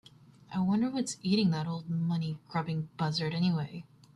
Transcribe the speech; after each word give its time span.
I 0.51 0.59
wonder 0.59 0.89
what's 0.89 1.17
eating 1.21 1.51
that 1.51 1.67
old 1.67 1.87
money 1.87 2.39
grubbing 2.49 2.89
buzzard 2.97 3.35
anyway? 3.35 3.85